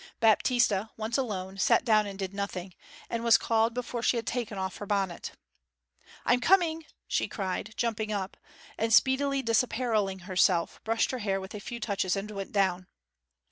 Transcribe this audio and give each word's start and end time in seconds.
Baptista, 0.19 0.89
once 0.97 1.15
alone, 1.15 1.59
sat 1.59 1.85
down 1.85 2.07
and 2.07 2.17
did 2.17 2.33
nothing; 2.33 2.73
and 3.07 3.23
was 3.23 3.37
called 3.37 3.75
before 3.75 4.01
she 4.01 4.17
had 4.17 4.25
taken 4.25 4.57
off 4.57 4.77
her 4.77 4.87
bonnet. 4.87 5.33
'I'm 6.25 6.41
coming,' 6.41 6.87
she 7.07 7.27
cried, 7.27 7.75
jumping 7.77 8.11
up, 8.11 8.35
and 8.79 8.91
speedily 8.91 9.43
disapparelling 9.43 10.21
herself, 10.23 10.81
brushed 10.83 11.11
her 11.11 11.19
hair 11.19 11.39
with 11.39 11.53
a 11.53 11.59
few 11.59 11.79
touches 11.79 12.15
and 12.15 12.31
went 12.31 12.51
down. 12.51 12.87